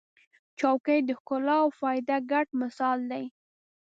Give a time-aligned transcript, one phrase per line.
[0.59, 3.23] چوکۍ د ښکلا او فایده ګډ مثال دی.